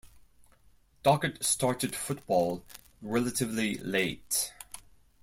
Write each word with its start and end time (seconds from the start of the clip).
Dockett 1.03 1.45
started 1.45 1.95
football 1.95 2.63
relatively 3.03 3.75
late. 3.77 4.51